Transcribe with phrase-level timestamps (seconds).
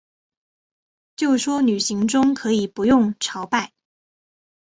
[1.15, 3.71] 就说旅行中可以不用朝拜